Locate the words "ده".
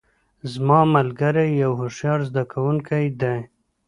3.21-3.33